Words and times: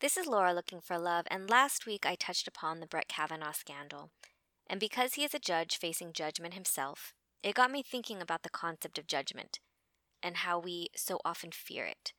This 0.00 0.16
is 0.16 0.28
Laura 0.28 0.54
looking 0.54 0.80
for 0.80 0.96
love, 0.96 1.26
and 1.28 1.50
last 1.50 1.84
week 1.84 2.06
I 2.06 2.14
touched 2.14 2.46
upon 2.46 2.78
the 2.78 2.86
Brett 2.86 3.08
Kavanaugh 3.08 3.50
scandal. 3.50 4.12
And 4.68 4.78
because 4.78 5.14
he 5.14 5.24
is 5.24 5.34
a 5.34 5.40
judge 5.40 5.76
facing 5.76 6.12
judgment 6.12 6.54
himself, 6.54 7.14
it 7.42 7.56
got 7.56 7.72
me 7.72 7.82
thinking 7.82 8.22
about 8.22 8.44
the 8.44 8.50
concept 8.50 8.96
of 8.98 9.08
judgment 9.08 9.58
and 10.22 10.36
how 10.38 10.60
we 10.60 10.86
so 10.94 11.18
often 11.24 11.50
fear 11.50 11.84
it. 11.84 12.12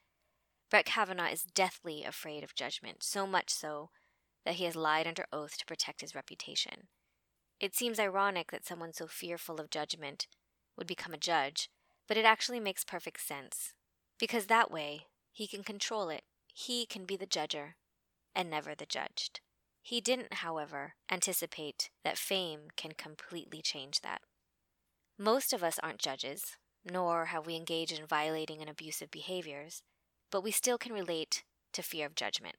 Brett 0.69 0.85
Kavanaugh 0.85 1.31
is 1.31 1.43
deathly 1.43 2.03
afraid 2.03 2.43
of 2.43 2.53
judgment, 2.53 3.01
so 3.01 3.25
much 3.25 3.49
so 3.49 3.91
that 4.43 4.55
he 4.55 4.65
has 4.65 4.75
lied 4.75 5.07
under 5.07 5.25
oath 5.31 5.57
to 5.57 5.65
protect 5.65 6.01
his 6.01 6.13
reputation. 6.13 6.87
It 7.61 7.75
seems 7.75 7.97
ironic 7.97 8.51
that 8.51 8.65
someone 8.65 8.91
so 8.91 9.07
fearful 9.07 9.61
of 9.61 9.69
judgment 9.69 10.27
would 10.75 10.87
become 10.87 11.13
a 11.13 11.17
judge, 11.17 11.69
but 12.09 12.17
it 12.17 12.25
actually 12.25 12.59
makes 12.59 12.83
perfect 12.83 13.21
sense. 13.21 13.73
Because 14.19 14.47
that 14.47 14.69
way, 14.69 15.05
he 15.31 15.47
can 15.47 15.63
control 15.63 16.09
it 16.09 16.23
he 16.59 16.85
can 16.85 17.05
be 17.05 17.15
the 17.15 17.25
judger 17.25 17.75
and 18.35 18.49
never 18.49 18.75
the 18.75 18.85
judged. 18.85 19.39
He 19.81 20.01
didn't, 20.01 20.33
however, 20.35 20.95
anticipate 21.09 21.89
that 22.03 22.17
fame 22.17 22.67
can 22.75 22.91
completely 22.91 23.61
change 23.61 24.01
that. 24.01 24.21
Most 25.17 25.53
of 25.53 25.63
us 25.63 25.79
aren't 25.81 25.99
judges, 25.99 26.57
nor 26.83 27.27
have 27.27 27.45
we 27.45 27.55
engaged 27.55 27.97
in 27.97 28.05
violating 28.05 28.59
and 28.59 28.69
abusive 28.69 29.09
behaviors, 29.09 29.83
but 30.31 30.43
we 30.43 30.51
still 30.51 30.77
can 30.77 30.91
relate 30.91 31.45
to 31.71 31.81
fear 31.81 32.05
of 32.05 32.13
judgment. 32.13 32.57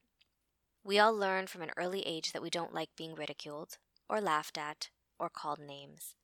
We 0.83 0.99
all 0.99 1.15
learn 1.15 1.47
from 1.47 1.61
an 1.61 1.73
early 1.77 2.01
age 2.07 2.33
that 2.33 2.43
we 2.43 2.49
don't 2.49 2.73
like 2.73 2.97
being 2.97 3.15
ridiculed, 3.15 3.77
or 4.09 4.23
laughed 4.23 4.57
at, 4.57 4.89
or 5.19 5.29
called 5.29 5.59
names. 5.59 6.15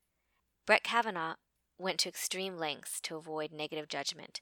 Brett 0.67 0.83
Kavanaugh 0.83 1.35
went 1.79 1.99
to 2.01 2.09
extreme 2.09 2.57
lengths 2.57 3.03
to 3.03 3.17
avoid 3.17 3.53
negative 3.53 3.87
judgment. 3.87 4.41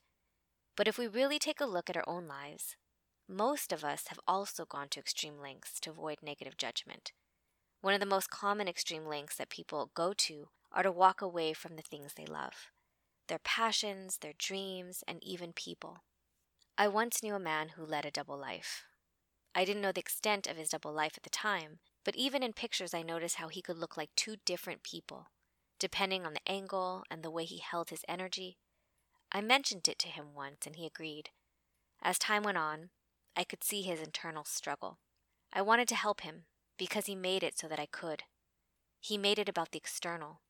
But 0.76 0.86
if 0.86 0.98
we 0.98 1.08
really 1.08 1.40
take 1.40 1.60
a 1.60 1.66
look 1.66 1.90
at 1.90 1.96
our 1.96 2.08
own 2.08 2.28
lives, 2.28 2.76
most 3.28 3.72
of 3.72 3.84
us 3.84 4.08
have 4.08 4.20
also 4.28 4.64
gone 4.64 4.88
to 4.90 5.00
extreme 5.00 5.38
lengths 5.38 5.80
to 5.80 5.90
avoid 5.90 6.18
negative 6.22 6.56
judgment. 6.56 7.12
One 7.80 7.94
of 7.94 8.00
the 8.00 8.06
most 8.06 8.30
common 8.30 8.68
extreme 8.68 9.06
lengths 9.06 9.36
that 9.36 9.48
people 9.48 9.90
go 9.94 10.12
to 10.12 10.48
are 10.72 10.82
to 10.82 10.92
walk 10.92 11.22
away 11.22 11.52
from 11.52 11.76
the 11.76 11.82
things 11.82 12.14
they 12.14 12.26
love 12.26 12.68
their 13.26 13.38
passions, 13.38 14.18
their 14.18 14.34
dreams, 14.38 15.02
and 15.08 15.22
even 15.24 15.54
people. 15.54 16.04
I 16.76 16.88
once 16.88 17.22
knew 17.22 17.34
a 17.34 17.38
man 17.38 17.70
who 17.70 17.86
led 17.86 18.04
a 18.04 18.10
double 18.10 18.36
life. 18.36 18.82
I 19.54 19.64
didn't 19.64 19.80
know 19.80 19.92
the 19.92 20.00
extent 20.00 20.46
of 20.46 20.58
his 20.58 20.68
double 20.68 20.92
life 20.92 21.14
at 21.16 21.22
the 21.22 21.30
time, 21.30 21.78
but 22.04 22.16
even 22.16 22.42
in 22.42 22.52
pictures, 22.52 22.92
I 22.92 23.02
noticed 23.02 23.36
how 23.36 23.48
he 23.48 23.62
could 23.62 23.78
look 23.78 23.96
like 23.96 24.10
two 24.14 24.36
different 24.44 24.82
people, 24.82 25.28
depending 25.78 26.26
on 26.26 26.34
the 26.34 26.46
angle 26.46 27.04
and 27.10 27.22
the 27.22 27.30
way 27.30 27.44
he 27.44 27.58
held 27.58 27.88
his 27.88 28.04
energy. 28.06 28.58
I 29.32 29.40
mentioned 29.40 29.88
it 29.88 29.98
to 30.00 30.08
him 30.08 30.34
once, 30.34 30.66
and 30.66 30.76
he 30.76 30.84
agreed. 30.84 31.30
As 32.02 32.18
time 32.18 32.42
went 32.42 32.58
on, 32.58 32.90
I 33.36 33.44
could 33.44 33.64
see 33.64 33.82
his 33.82 34.00
internal 34.00 34.44
struggle. 34.44 34.98
I 35.52 35.62
wanted 35.62 35.88
to 35.88 35.96
help 35.96 36.20
him 36.20 36.44
because 36.78 37.06
he 37.06 37.14
made 37.14 37.42
it 37.42 37.58
so 37.58 37.68
that 37.68 37.80
I 37.80 37.86
could. 37.86 38.24
He 39.00 39.18
made 39.18 39.38
it 39.38 39.48
about 39.48 39.72
the 39.72 39.78
external, 39.78 40.40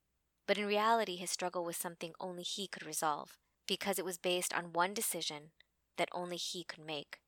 but 0.47 0.59
in 0.59 0.67
reality, 0.67 1.17
his 1.17 1.31
struggle 1.31 1.65
was 1.65 1.77
something 1.77 2.13
only 2.21 2.43
he 2.43 2.67
could 2.67 2.87
resolve 2.87 3.37
because 3.67 3.99
it 3.99 4.05
was 4.05 4.19
based 4.19 4.53
on 4.53 4.73
one 4.73 4.95
decision 4.95 5.53
that 5.97 6.09
only 6.13 6.37
he 6.37 6.65
could 6.65 6.85
make. 6.85 7.21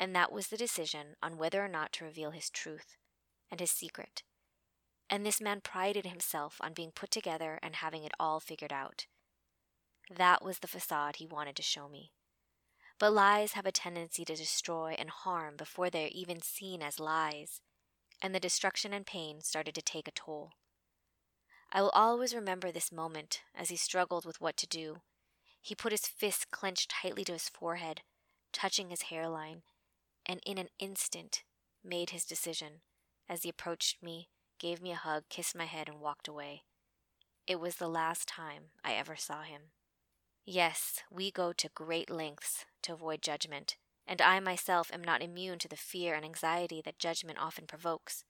And 0.00 0.14
that 0.14 0.32
was 0.32 0.48
the 0.48 0.56
decision 0.56 1.16
on 1.22 1.36
whether 1.36 1.62
or 1.62 1.68
not 1.68 1.92
to 1.94 2.04
reveal 2.04 2.30
his 2.30 2.50
truth 2.50 2.96
and 3.50 3.60
his 3.60 3.70
secret. 3.70 4.22
And 5.10 5.24
this 5.24 5.40
man 5.40 5.60
prided 5.62 6.06
himself 6.06 6.58
on 6.60 6.72
being 6.72 6.92
put 6.94 7.10
together 7.10 7.58
and 7.62 7.76
having 7.76 8.04
it 8.04 8.12
all 8.20 8.40
figured 8.40 8.72
out. 8.72 9.06
That 10.14 10.44
was 10.44 10.60
the 10.60 10.68
facade 10.68 11.16
he 11.16 11.26
wanted 11.26 11.56
to 11.56 11.62
show 11.62 11.88
me. 11.88 12.12
But 12.98 13.12
lies 13.12 13.52
have 13.52 13.66
a 13.66 13.72
tendency 13.72 14.24
to 14.24 14.34
destroy 14.34 14.96
and 14.98 15.08
harm 15.10 15.56
before 15.56 15.88
they 15.88 16.06
are 16.06 16.10
even 16.12 16.42
seen 16.42 16.82
as 16.82 16.98
lies, 16.98 17.60
and 18.20 18.34
the 18.34 18.40
destruction 18.40 18.92
and 18.92 19.06
pain 19.06 19.40
started 19.40 19.74
to 19.76 19.82
take 19.82 20.08
a 20.08 20.12
toll. 20.12 20.52
I 21.70 21.80
will 21.82 21.90
always 21.90 22.34
remember 22.34 22.72
this 22.72 22.90
moment 22.90 23.42
as 23.54 23.68
he 23.68 23.76
struggled 23.76 24.24
with 24.24 24.40
what 24.40 24.56
to 24.56 24.66
do. 24.66 25.02
He 25.60 25.74
put 25.74 25.92
his 25.92 26.06
fist 26.06 26.50
clenched 26.50 26.90
tightly 26.90 27.24
to 27.24 27.32
his 27.32 27.48
forehead, 27.48 28.02
touching 28.52 28.90
his 28.90 29.02
hairline, 29.02 29.62
and 30.26 30.40
in 30.44 30.58
an 30.58 30.68
instant 30.78 31.44
made 31.84 32.10
his 32.10 32.24
decision 32.24 32.80
as 33.28 33.42
he 33.42 33.50
approached 33.50 34.02
me, 34.02 34.30
gave 34.58 34.80
me 34.80 34.90
a 34.90 34.96
hug, 34.96 35.24
kissed 35.28 35.54
my 35.54 35.66
head, 35.66 35.88
and 35.88 36.00
walked 36.00 36.26
away. 36.26 36.62
It 37.46 37.60
was 37.60 37.76
the 37.76 37.88
last 37.88 38.26
time 38.26 38.70
I 38.82 38.94
ever 38.94 39.14
saw 39.14 39.42
him. 39.42 39.70
Yes, 40.46 41.02
we 41.10 41.30
go 41.30 41.52
to 41.52 41.68
great 41.68 42.10
lengths 42.10 42.64
to 42.82 42.92
avoid 42.94 43.22
judgment, 43.22 43.76
and 44.06 44.20
I 44.20 44.40
myself 44.40 44.90
am 44.92 45.02
not 45.04 45.22
immune 45.22 45.58
to 45.60 45.68
the 45.68 45.76
fear 45.76 46.14
and 46.14 46.24
anxiety 46.24 46.80
that 46.82 46.98
judgment 46.98 47.38
often 47.38 47.66
provokes. 47.66 48.24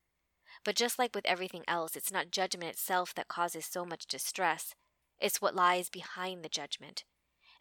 But 0.64 0.76
just 0.76 0.98
like 0.98 1.14
with 1.14 1.26
everything 1.26 1.64
else, 1.68 1.96
it's 1.96 2.12
not 2.12 2.30
judgment 2.30 2.70
itself 2.70 3.14
that 3.14 3.28
causes 3.28 3.66
so 3.66 3.84
much 3.84 4.06
distress, 4.06 4.74
it's 5.18 5.40
what 5.40 5.54
lies 5.54 5.90
behind 5.90 6.44
the 6.44 6.48
judgment. 6.48 7.04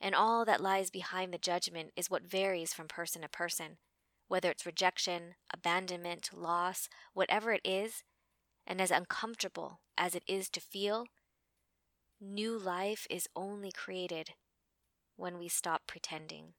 And 0.02 0.16
all 0.16 0.46
that 0.46 0.62
lies 0.62 0.90
behind 0.92 1.34
the 1.34 1.38
judgment 1.40 1.92
is 1.96 2.10
what 2.10 2.24
varies 2.24 2.74
from 2.74 2.88
person 2.88 3.22
to 3.24 3.30
person, 3.30 3.78
whether 4.28 4.52
it's 4.52 4.66
rejection, 4.66 5.36
abandonment, 5.54 6.32
loss, 6.34 6.90
whatever 7.14 7.52
it 7.54 7.62
is, 7.64 8.04
and 8.68 8.82
as 8.82 8.92
uncomfortable 8.92 9.82
as 9.98 10.16
it 10.16 10.24
is 10.28 10.50
to 10.52 10.60
feel, 10.60 11.06
new 12.22 12.58
life 12.58 13.08
is 13.10 13.28
only 13.36 13.72
created 13.72 14.34
when 15.16 15.38
we 15.40 15.48
stop 15.48 15.82
pretending. 15.88 16.54